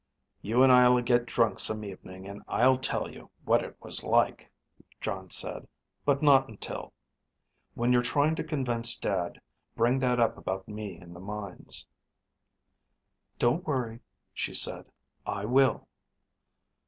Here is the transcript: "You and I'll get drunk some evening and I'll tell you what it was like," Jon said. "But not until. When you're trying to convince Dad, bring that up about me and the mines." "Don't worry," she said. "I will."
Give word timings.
"You 0.41 0.63
and 0.63 0.71
I'll 0.71 0.99
get 1.01 1.27
drunk 1.27 1.59
some 1.59 1.83
evening 1.83 2.27
and 2.27 2.41
I'll 2.47 2.79
tell 2.79 3.07
you 3.11 3.29
what 3.45 3.63
it 3.63 3.77
was 3.83 4.03
like," 4.03 4.49
Jon 4.99 5.29
said. 5.29 5.67
"But 6.05 6.23
not 6.23 6.49
until. 6.49 6.91
When 7.75 7.93
you're 7.93 8.01
trying 8.01 8.33
to 8.37 8.43
convince 8.43 8.97
Dad, 8.97 9.39
bring 9.75 9.99
that 9.99 10.19
up 10.19 10.39
about 10.39 10.67
me 10.67 10.97
and 10.97 11.15
the 11.15 11.19
mines." 11.19 11.87
"Don't 13.37 13.67
worry," 13.67 13.99
she 14.33 14.55
said. 14.55 14.85
"I 15.23 15.45
will." 15.45 15.87